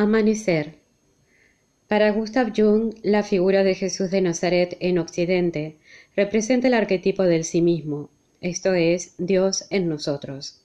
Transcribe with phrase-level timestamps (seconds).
[0.00, 0.76] Amanecer.
[1.88, 5.78] Para Gustav Jung, la figura de Jesús de Nazaret en Occidente
[6.14, 8.08] representa el arquetipo del sí mismo,
[8.40, 10.62] esto es, Dios en nosotros.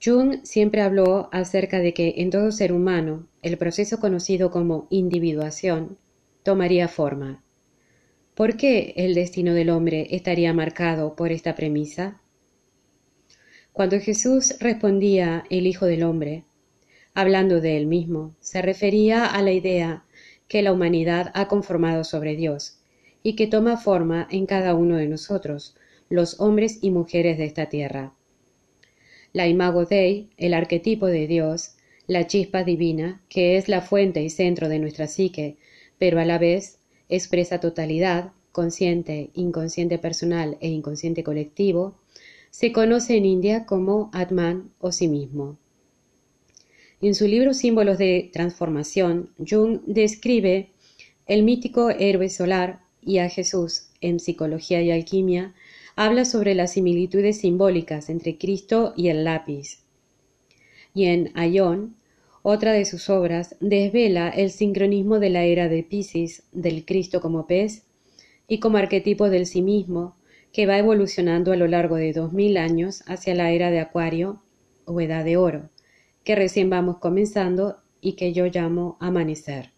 [0.00, 5.98] Jung siempre habló acerca de que en todo ser humano el proceso conocido como individuación
[6.44, 7.42] tomaría forma.
[8.36, 12.20] ¿Por qué el destino del hombre estaría marcado por esta premisa?
[13.72, 16.44] Cuando Jesús respondía el Hijo del Hombre,
[17.14, 20.04] hablando de él mismo, se refería a la idea
[20.48, 22.78] que la humanidad ha conformado sobre Dios
[23.22, 25.76] y que toma forma en cada uno de nosotros,
[26.08, 28.12] los hombres y mujeres de esta tierra.
[29.32, 31.76] La imago Dei, el arquetipo de Dios,
[32.06, 35.56] la chispa divina, que es la fuente y centro de nuestra psique,
[35.98, 41.96] pero a la vez expresa totalidad, consciente, inconsciente personal e inconsciente colectivo,
[42.50, 45.56] se conoce en India como Atman o sí mismo.
[47.02, 50.70] En su libro Símbolos de Transformación, Jung describe
[51.26, 55.52] el mítico héroe solar y a Jesús en Psicología y Alquimia,
[55.96, 59.80] habla sobre las similitudes simbólicas entre Cristo y el lápiz.
[60.94, 61.96] Y en Ayón,
[62.42, 67.48] otra de sus obras, desvela el sincronismo de la era de Pisces, del Cristo como
[67.48, 67.82] pez
[68.46, 70.14] y como arquetipo del sí mismo,
[70.52, 74.40] que va evolucionando a lo largo de dos mil años hacia la era de Acuario
[74.84, 75.71] o Edad de Oro
[76.24, 79.72] que recién vamos comenzando y que yo llamo amanecer.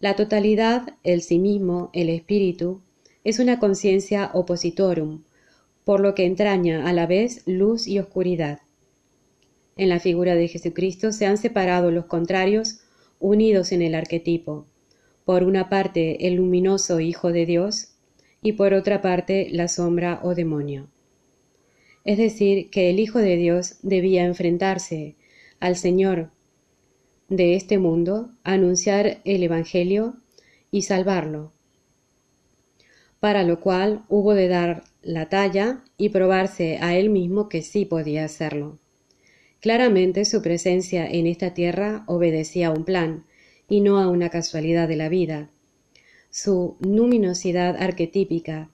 [0.00, 2.82] La totalidad, el sí mismo, el espíritu,
[3.22, 5.24] es una conciencia opositorum,
[5.84, 8.60] por lo que entraña a la vez luz y oscuridad.
[9.76, 12.80] En la figura de Jesucristo se han separado los contrarios
[13.18, 14.66] unidos en el arquetipo,
[15.24, 17.94] por una parte el luminoso Hijo de Dios
[18.42, 20.88] y por otra parte la sombra o demonio
[22.04, 25.16] es decir, que el Hijo de Dios debía enfrentarse
[25.58, 26.30] al Señor
[27.28, 30.16] de este mundo, anunciar el Evangelio
[30.70, 31.52] y salvarlo,
[33.20, 37.86] para lo cual hubo de dar la talla y probarse a él mismo que sí
[37.86, 38.78] podía hacerlo.
[39.60, 43.24] Claramente su presencia en esta tierra obedecía a un plan
[43.66, 45.50] y no a una casualidad de la vida.
[46.28, 48.70] Su luminosidad arquetípica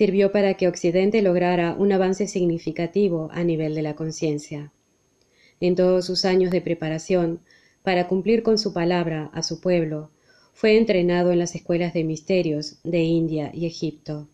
[0.00, 4.72] sirvió para que Occidente lograra un avance significativo a nivel de la conciencia.
[5.60, 7.40] En todos sus años de preparación,
[7.82, 10.10] para cumplir con su palabra a su pueblo,
[10.54, 14.26] fue entrenado en las escuelas de misterios de India y Egipto.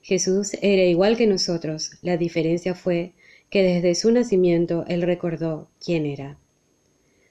[0.00, 3.14] Jesús era igual que nosotros, la diferencia fue
[3.50, 6.38] que desde su nacimiento él recordó quién era.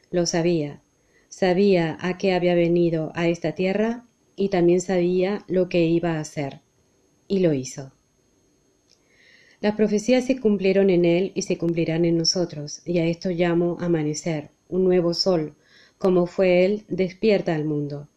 [0.10, 0.82] Lo sabía,
[1.30, 4.06] sabía a qué había venido a esta tierra
[4.36, 6.60] y también sabía lo que iba a hacer
[7.32, 7.94] y lo hizo.
[9.62, 13.78] Las profecías se cumplieron en él y se cumplirán en nosotros, y a esto llamo
[13.80, 15.56] amanecer, un nuevo sol,
[15.98, 18.10] como fue él, despierta al mundo.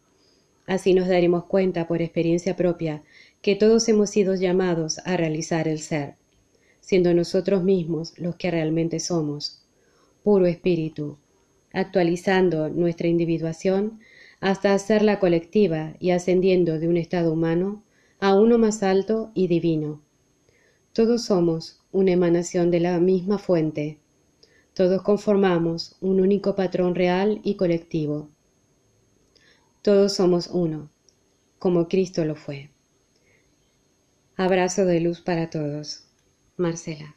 [0.67, 3.03] Así nos daremos cuenta por experiencia propia
[3.41, 6.15] que todos hemos sido llamados a realizar el ser,
[6.81, 9.65] siendo nosotros mismos los que realmente somos,
[10.23, 11.17] puro espíritu,
[11.71, 14.01] actualizando nuestra individuación
[14.41, 17.85] hasta hacerla colectiva y ascendiendo de un estado humano
[18.19, 20.01] a uno más alto y divino.
[20.93, 23.99] Todos somos una emanación de la misma fuente.
[24.73, 28.29] Todos conformamos un único patrón real y colectivo.
[29.81, 30.89] Todos somos uno,
[31.59, 32.71] como Cristo lo fue.
[34.37, 36.05] Abrazo de luz para todos.
[36.57, 37.15] Marcela.